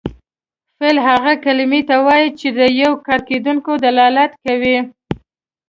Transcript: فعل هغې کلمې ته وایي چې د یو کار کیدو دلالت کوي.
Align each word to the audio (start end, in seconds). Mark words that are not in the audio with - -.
فعل 0.77 0.97
هغې 1.07 1.33
کلمې 1.45 1.81
ته 1.89 1.95
وایي 2.05 2.29
چې 2.39 2.47
د 2.57 2.59
یو 2.81 2.91
کار 3.05 3.19
کیدو 3.29 3.51
دلالت 3.85 4.31
کوي. 4.45 4.77